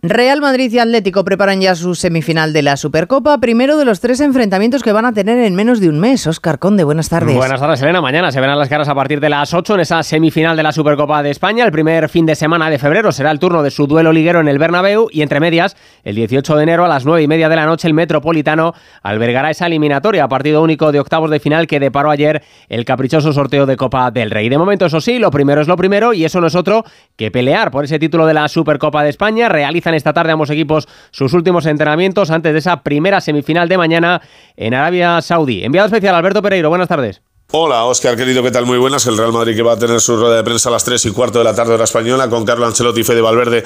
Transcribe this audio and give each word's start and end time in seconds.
Real 0.00 0.40
Madrid 0.40 0.72
y 0.72 0.78
Atlético 0.78 1.24
preparan 1.24 1.60
ya 1.60 1.74
su 1.74 1.96
semifinal 1.96 2.52
de 2.52 2.62
la 2.62 2.76
Supercopa, 2.76 3.38
primero 3.38 3.76
de 3.76 3.84
los 3.84 3.98
tres 3.98 4.20
enfrentamientos 4.20 4.84
que 4.84 4.92
van 4.92 5.04
a 5.04 5.12
tener 5.12 5.40
en 5.40 5.56
menos 5.56 5.80
de 5.80 5.88
un 5.88 5.98
mes. 5.98 6.24
Oscar 6.28 6.60
Conde, 6.60 6.84
buenas 6.84 7.08
tardes. 7.08 7.34
Buenas 7.34 7.58
tardes, 7.58 7.82
Elena. 7.82 8.00
Mañana 8.00 8.30
se 8.30 8.40
verán 8.40 8.60
las 8.60 8.68
caras 8.68 8.88
a 8.88 8.94
partir 8.94 9.18
de 9.18 9.28
las 9.28 9.52
8 9.52 9.74
en 9.74 9.80
esa 9.80 10.00
semifinal 10.04 10.56
de 10.56 10.62
la 10.62 10.70
Supercopa 10.70 11.20
de 11.24 11.30
España. 11.30 11.64
El 11.64 11.72
primer 11.72 12.08
fin 12.08 12.26
de 12.26 12.36
semana 12.36 12.70
de 12.70 12.78
febrero 12.78 13.10
será 13.10 13.32
el 13.32 13.40
turno 13.40 13.64
de 13.64 13.72
su 13.72 13.88
duelo 13.88 14.12
liguero 14.12 14.38
en 14.38 14.46
el 14.46 14.60
Bernabéu 14.60 15.08
y 15.10 15.22
entre 15.22 15.40
medias, 15.40 15.76
el 16.04 16.14
18 16.14 16.54
de 16.54 16.62
enero 16.62 16.84
a 16.84 16.88
las 16.88 17.04
9 17.04 17.20
y 17.20 17.26
media 17.26 17.48
de 17.48 17.56
la 17.56 17.66
noche, 17.66 17.88
el 17.88 17.94
Metropolitano 17.94 18.74
albergará 19.02 19.50
esa 19.50 19.66
eliminatoria, 19.66 20.28
partido 20.28 20.62
único 20.62 20.92
de 20.92 21.00
octavos 21.00 21.28
de 21.28 21.40
final 21.40 21.66
que 21.66 21.80
deparó 21.80 22.12
ayer 22.12 22.44
el 22.68 22.84
caprichoso 22.84 23.32
sorteo 23.32 23.66
de 23.66 23.76
Copa 23.76 24.12
del 24.12 24.30
Rey. 24.30 24.48
De 24.48 24.58
momento, 24.58 24.86
eso 24.86 25.00
sí, 25.00 25.18
lo 25.18 25.32
primero 25.32 25.60
es 25.60 25.66
lo 25.66 25.76
primero 25.76 26.12
y 26.12 26.24
eso 26.24 26.40
no 26.40 26.46
es 26.46 26.54
otro 26.54 26.84
que 27.16 27.32
pelear 27.32 27.72
por 27.72 27.82
ese 27.82 27.98
título 27.98 28.26
de 28.26 28.34
la 28.34 28.46
Supercopa 28.46 29.02
de 29.02 29.10
España. 29.10 29.48
Realizan 29.88 29.94
esta 29.94 30.12
tarde 30.12 30.32
ambos 30.32 30.50
equipos 30.50 30.86
sus 31.10 31.32
últimos 31.32 31.64
entrenamientos 31.64 32.30
antes 32.30 32.52
de 32.52 32.58
esa 32.58 32.82
primera 32.82 33.22
semifinal 33.22 33.68
de 33.68 33.78
mañana 33.78 34.20
en 34.56 34.74
Arabia 34.74 35.22
Saudí. 35.22 35.64
Enviado 35.64 35.86
especial 35.86 36.14
Alberto 36.14 36.42
Pereiro, 36.42 36.68
buenas 36.68 36.88
tardes. 36.88 37.22
Hola, 37.50 37.86
Oscar, 37.86 38.14
querido, 38.14 38.42
¿qué 38.42 38.50
tal? 38.50 38.66
Muy 38.66 38.76
buenas. 38.76 39.06
El 39.06 39.16
Real 39.16 39.32
Madrid 39.32 39.56
que 39.56 39.62
va 39.62 39.72
a 39.72 39.78
tener 39.78 40.02
su 40.02 40.18
rueda 40.18 40.36
de 40.36 40.44
prensa 40.44 40.68
a 40.68 40.72
las 40.72 40.84
3 40.84 41.06
y 41.06 41.10
cuarto 41.12 41.38
de 41.38 41.44
la 41.44 41.54
tarde 41.54 41.72
hora 41.72 41.84
española 41.84 42.28
con 42.28 42.44
Carlo 42.44 42.66
Ancelotti 42.66 43.00
y 43.00 43.04
Fede 43.04 43.22
Valverde 43.22 43.64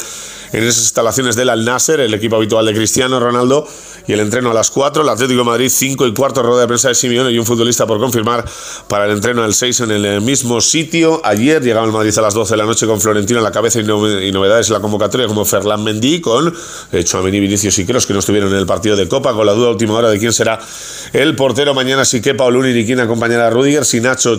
en 0.52 0.62
esas 0.62 0.82
instalaciones 0.82 1.34
del 1.34 1.48
Al 1.48 1.64
Nasser, 1.64 1.98
el 1.98 2.14
equipo 2.14 2.36
habitual 2.36 2.64
de 2.64 2.74
Cristiano 2.74 3.18
Ronaldo, 3.18 3.66
y 4.06 4.12
el 4.12 4.20
entreno 4.20 4.52
a 4.52 4.54
las 4.54 4.70
4. 4.70 5.02
El 5.02 5.08
Atlético 5.08 5.44
Madrid 5.44 5.68
5 5.68 6.06
y 6.06 6.14
cuarto 6.14 6.44
rueda 6.44 6.60
de 6.60 6.68
prensa 6.68 6.88
de 6.90 6.94
Simeone 6.94 7.32
y 7.32 7.38
un 7.40 7.44
futbolista 7.44 7.84
por 7.84 7.98
confirmar 7.98 8.44
para 8.86 9.06
el 9.06 9.12
entreno 9.12 9.42
del 9.42 9.52
6 9.52 9.80
en 9.80 9.90
el 9.90 10.20
mismo 10.20 10.60
sitio. 10.60 11.20
Ayer 11.24 11.60
llegaba 11.60 11.84
el 11.84 11.92
Madrid 11.92 12.16
a 12.16 12.22
las 12.22 12.34
12 12.34 12.52
de 12.52 12.58
la 12.58 12.66
noche 12.66 12.86
con 12.86 13.00
Florentino 13.00 13.40
en 13.40 13.44
la 13.44 13.50
cabeza 13.50 13.80
y, 13.80 13.84
novedades 13.84 14.68
en 14.68 14.74
la 14.74 14.80
convocatoria 14.80 15.26
como 15.26 15.44
Ferland 15.44 15.82
Mendy 15.82 16.20
con 16.20 16.54
eh, 16.92 17.02
Chouameni, 17.02 17.40
Vinicius 17.40 17.78
y 17.80 17.86
Kroos 17.86 18.06
que 18.06 18.12
no 18.12 18.20
estuvieron 18.20 18.52
en 18.52 18.58
el 18.58 18.66
partido 18.66 18.94
de 18.94 19.08
Copa 19.08 19.32
con 19.32 19.44
la 19.44 19.54
duda 19.54 19.70
última 19.70 19.94
hora 19.94 20.08
de 20.08 20.20
quién 20.20 20.32
será 20.32 20.60
el 21.12 21.34
portero. 21.34 21.74
Mañana 21.74 22.04
sí 22.04 22.20
que 22.20 22.34
Pauluni 22.34 22.70
y 22.70 22.86
quién 22.86 23.00
acompañará 23.00 23.48
a 23.48 23.50
Rudiger, 23.72 23.84
si 23.84 24.00
Nacho 24.00 24.38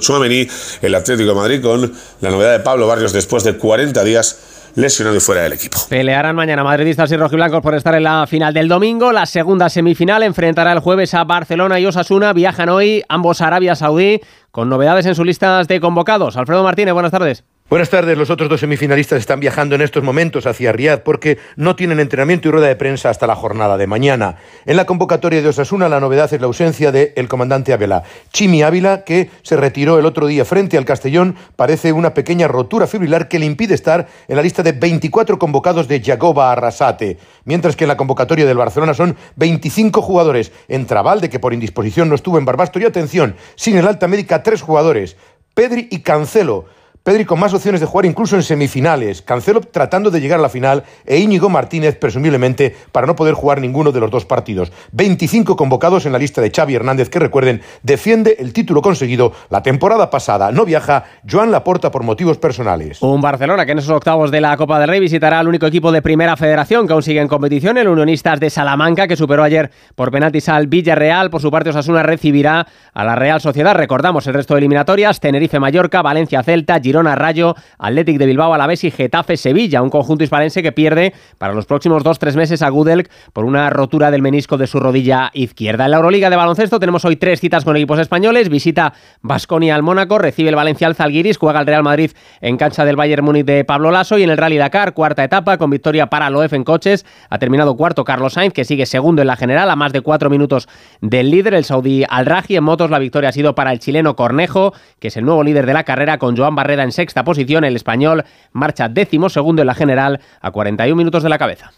el 0.81 0.95
Atlético 0.95 1.29
de 1.29 1.35
Madrid, 1.35 1.61
con 1.61 1.93
la 2.21 2.29
novedad 2.29 2.51
de 2.51 2.59
Pablo 2.59 2.87
Barrios 2.87 3.13
después 3.13 3.43
de 3.43 3.57
40 3.57 4.03
días 4.03 4.71
lesionado 4.75 5.15
y 5.15 5.19
fuera 5.19 5.43
del 5.43 5.53
equipo. 5.53 5.77
Pelearán 5.87 6.35
mañana 6.35 6.63
madridistas 6.63 7.11
y 7.11 7.17
rojiblancos 7.17 7.61
por 7.61 7.75
estar 7.75 7.93
en 7.95 8.03
la 8.03 8.25
final 8.27 8.53
del 8.53 8.67
domingo. 8.67 9.11
La 9.11 9.25
segunda 9.25 9.69
semifinal 9.69 10.23
enfrentará 10.23 10.71
el 10.71 10.79
jueves 10.79 11.13
a 11.13 11.23
Barcelona 11.23 11.79
y 11.79 11.85
Osasuna. 11.85 12.33
Viajan 12.33 12.69
hoy 12.69 13.03
ambos 13.07 13.41
a 13.41 13.47
Arabia 13.47 13.75
Saudí 13.75 14.19
con 14.51 14.69
novedades 14.69 15.05
en 15.05 15.15
sus 15.15 15.25
listas 15.25 15.67
de 15.67 15.79
convocados. 15.79 16.37
Alfredo 16.37 16.63
Martínez, 16.63 16.93
buenas 16.93 17.11
tardes. 17.11 17.43
Buenas 17.73 17.89
tardes. 17.89 18.15
Los 18.15 18.29
otros 18.29 18.49
dos 18.49 18.59
semifinalistas 18.59 19.17
están 19.17 19.39
viajando 19.39 19.73
en 19.73 19.81
estos 19.81 20.03
momentos 20.03 20.45
hacia 20.45 20.71
Riad 20.71 21.01
porque 21.01 21.39
no 21.55 21.75
tienen 21.75 21.99
entrenamiento 21.99 22.47
y 22.47 22.51
rueda 22.51 22.67
de 22.67 22.75
prensa 22.75 23.09
hasta 23.09 23.25
la 23.25 23.33
jornada 23.33 23.77
de 23.77 23.87
mañana. 23.87 24.35
En 24.67 24.77
la 24.77 24.85
convocatoria 24.85 25.41
de 25.41 25.47
Osasuna 25.47 25.89
la 25.89 25.99
novedad 25.99 26.31
es 26.31 26.39
la 26.39 26.45
ausencia 26.45 26.91
del 26.91 27.27
comandante 27.27 27.73
Ávila. 27.73 28.03
Chimi 28.31 28.61
Ávila, 28.61 29.03
que 29.03 29.31
se 29.41 29.57
retiró 29.57 29.97
el 29.97 30.05
otro 30.05 30.27
día 30.27 30.45
frente 30.45 30.77
al 30.77 30.85
Castellón, 30.85 31.35
parece 31.55 31.91
una 31.93 32.13
pequeña 32.13 32.47
rotura 32.47 32.85
fibrilar 32.85 33.27
que 33.27 33.39
le 33.39 33.47
impide 33.47 33.73
estar 33.73 34.07
en 34.27 34.35
la 34.35 34.43
lista 34.43 34.61
de 34.61 34.73
24 34.73 35.39
convocados 35.39 35.87
de 35.87 35.99
Yagoba 35.99 36.51
Arrasate. 36.51 37.17
Mientras 37.45 37.75
que 37.75 37.85
en 37.85 37.87
la 37.87 37.97
convocatoria 37.97 38.45
del 38.45 38.57
Barcelona 38.57 38.93
son 38.93 39.17
25 39.37 39.99
jugadores. 40.03 40.51
En 40.67 40.85
Trabalde, 40.85 41.27
que 41.27 41.39
por 41.39 41.55
indisposición 41.55 42.07
no 42.07 42.13
estuvo 42.13 42.37
en 42.37 42.45
Barbasto. 42.45 42.77
Y 42.77 42.85
atención, 42.85 43.35
sin 43.55 43.77
el 43.77 43.87
alta 43.87 44.07
médica, 44.07 44.43
tres 44.43 44.61
jugadores. 44.61 45.17
Pedri 45.55 45.87
y 45.89 46.01
Cancelo. 46.01 46.65
Pedri 47.03 47.25
con 47.25 47.37
más 47.37 47.53
opciones 47.53 47.81
de 47.81 47.85
jugar 47.85 48.05
incluso 48.05 48.37
en 48.37 48.43
semifinales, 48.43 49.21
Cancelo 49.21 49.59
tratando 49.59 50.09
de 50.09 50.21
llegar 50.21 50.39
a 50.39 50.41
la 50.41 50.47
final 50.47 50.85
e 51.05 51.17
Íñigo 51.17 51.49
Martínez 51.49 51.97
presumiblemente 51.97 52.73
para 52.93 53.05
no 53.05 53.13
poder 53.13 53.33
jugar 53.33 53.59
ninguno 53.59 53.91
de 53.91 53.99
los 53.99 54.09
dos 54.09 54.23
partidos. 54.23 54.71
25 54.93 55.57
convocados 55.57 56.05
en 56.05 56.13
la 56.13 56.17
lista 56.17 56.39
de 56.39 56.49
Xavi 56.49 56.75
Hernández 56.75 57.09
que 57.09 57.19
recuerden 57.19 57.61
defiende 57.81 58.37
el 58.39 58.53
título 58.53 58.81
conseguido 58.81 59.33
la 59.49 59.61
temporada 59.61 60.09
pasada. 60.09 60.53
No 60.53 60.63
viaja 60.63 61.03
Joan 61.29 61.51
Laporta 61.51 61.91
por 61.91 62.03
motivos 62.03 62.37
personales. 62.37 63.01
Un 63.01 63.19
Barcelona 63.19 63.65
que 63.65 63.73
en 63.73 63.79
esos 63.79 63.91
octavos 63.91 64.31
de 64.31 64.39
la 64.39 64.55
Copa 64.55 64.79
del 64.79 64.87
Rey 64.87 65.01
visitará 65.01 65.39
al 65.41 65.49
único 65.49 65.65
equipo 65.65 65.91
de 65.91 66.01
Primera 66.01 66.37
Federación 66.37 66.87
que 66.87 66.93
aún 66.93 67.03
sigue 67.03 67.19
en 67.19 67.27
competición, 67.27 67.77
el 67.77 67.89
Unionistas 67.89 68.39
de 68.39 68.49
Salamanca 68.49 69.09
que 69.09 69.17
superó 69.17 69.43
ayer 69.43 69.71
por 69.95 70.09
penaltis 70.09 70.47
al 70.47 70.67
Villarreal. 70.67 71.29
Por 71.29 71.41
su 71.41 71.51
parte 71.51 71.71
Osasuna 71.71 72.01
recibirá 72.01 72.65
a 72.93 73.03
la 73.03 73.15
Real 73.15 73.41
Sociedad. 73.41 73.75
Recordamos 73.75 74.25
el 74.27 74.35
resto 74.35 74.53
de 74.53 74.59
eliminatorias, 74.59 75.19
Tenerife 75.19 75.59
Mallorca, 75.59 76.01
Valencia 76.01 76.41
Celta, 76.43 76.77
Rayo, 77.01 77.55
Athletic 77.79 78.17
de 78.17 78.25
Bilbao 78.25 78.53
Alavés 78.53 78.83
y 78.83 78.91
Getafe 78.91 79.37
Sevilla, 79.37 79.81
un 79.81 79.89
conjunto 79.89 80.23
hispalense 80.23 80.61
que 80.61 80.71
pierde 80.71 81.13
para 81.37 81.53
los 81.53 81.65
próximos 81.65 82.03
dos 82.03 82.19
tres 82.19 82.35
meses 82.35 82.61
a 82.61 82.69
Gudelk 82.69 83.09
por 83.33 83.45
una 83.45 83.69
rotura 83.69 84.11
del 84.11 84.21
menisco 84.21 84.57
de 84.57 84.67
su 84.67 84.79
rodilla 84.79 85.31
izquierda. 85.33 85.85
En 85.85 85.91
la 85.91 85.97
Euroliga 85.97 86.29
de 86.29 86.35
baloncesto 86.35 86.79
tenemos 86.79 87.03
hoy 87.05 87.15
tres 87.15 87.39
citas 87.39 87.65
con 87.65 87.75
equipos 87.75 87.99
españoles. 87.99 88.49
Visita 88.49 88.93
Basconia 89.21 89.75
al 89.75 89.83
Mónaco, 89.83 90.19
recibe 90.19 90.49
el 90.49 90.55
Valencia 90.55 90.87
al 90.87 90.95
Zalgiris, 90.95 91.37
juega 91.37 91.59
el 91.59 91.65
Real 91.65 91.83
Madrid 91.83 92.11
en 92.41 92.57
cancha 92.57 92.85
del 92.85 92.95
Bayern 92.95 93.25
Múnich 93.25 93.45
de 93.45 93.65
Pablo 93.65 93.91
Lasso 93.91 94.17
y 94.17 94.23
en 94.23 94.29
el 94.29 94.37
Rally 94.37 94.57
Dakar, 94.57 94.93
cuarta 94.93 95.23
etapa 95.23 95.57
con 95.57 95.69
victoria 95.69 96.07
para 96.07 96.29
Loef 96.29 96.53
en 96.53 96.63
coches. 96.63 97.05
Ha 97.29 97.39
terminado 97.39 97.75
cuarto 97.75 98.03
Carlos 98.03 98.33
Sainz, 98.33 98.53
que 98.53 98.65
sigue 98.65 98.85
segundo 98.85 99.21
en 99.21 99.27
la 99.27 99.35
general 99.35 99.69
a 99.69 99.75
más 99.75 99.93
de 99.93 100.01
cuatro 100.01 100.29
minutos 100.29 100.67
del 101.01 101.31
líder, 101.31 101.55
el 101.55 101.63
saudí 101.63 102.03
Al 102.07 102.25
Raji. 102.25 102.55
En 102.55 102.63
motos 102.63 102.91
la 102.91 102.99
victoria 102.99 103.29
ha 103.29 103.33
sido 103.33 103.55
para 103.55 103.71
el 103.71 103.79
chileno 103.79 104.15
Cornejo, 104.15 104.73
que 104.99 105.07
es 105.07 105.17
el 105.17 105.25
nuevo 105.25 105.43
líder 105.43 105.65
de 105.65 105.73
la 105.73 105.83
carrera 105.83 106.17
con 106.17 106.37
Joan 106.37 106.55
Barreda 106.55 106.82
en 106.83 106.91
sexta 106.91 107.23
posición. 107.23 107.63
El 107.63 107.75
español 107.75 108.23
marcha 108.51 108.89
décimo 108.89 109.29
segundo 109.29 109.61
en 109.61 109.67
la 109.67 109.75
general 109.75 110.21
a 110.41 110.51
41 110.51 110.95
minutos 110.95 111.23
de 111.23 111.29
la 111.29 111.37
cabeza. 111.37 111.71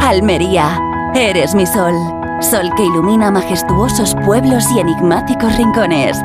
Almería, 0.00 0.78
eres 1.14 1.54
mi 1.54 1.66
sol. 1.66 1.94
Sol 2.40 2.70
que 2.76 2.84
ilumina 2.84 3.30
majestuosos 3.30 4.16
pueblos 4.24 4.64
y 4.74 4.80
enigmáticos 4.80 5.56
rincones. 5.56 6.18